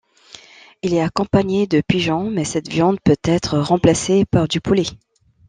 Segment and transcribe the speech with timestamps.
[0.81, 4.87] Il est accompagné de pigeon, mais cette viande peut être remplacée par du poulet.